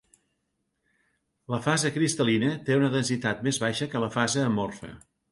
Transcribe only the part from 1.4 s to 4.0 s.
La fase cristal·lina té una densitat més baixa